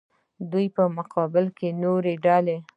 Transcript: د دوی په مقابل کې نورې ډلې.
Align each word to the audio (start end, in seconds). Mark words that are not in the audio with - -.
د 0.39 0.41
دوی 0.51 0.67
په 0.75 0.83
مقابل 0.97 1.45
کې 1.57 1.67
نورې 1.83 2.13
ډلې. 2.25 2.57